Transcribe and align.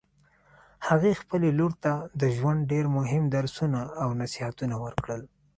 هغې 0.87 1.19
خپلې 1.21 1.49
لور 1.59 1.71
ته 1.83 1.93
د 2.21 2.23
ژوند 2.35 2.59
ډېر 2.71 2.85
مهم 2.97 3.23
درسونه 3.35 3.79
او 4.03 4.09
نصیحتونه 4.21 4.75
ورکړل 4.85 5.21